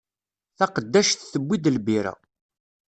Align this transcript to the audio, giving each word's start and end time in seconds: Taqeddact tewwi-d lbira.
Taqeddact 0.57 1.19
tewwi-d 1.31 1.65
lbira. 1.75 2.13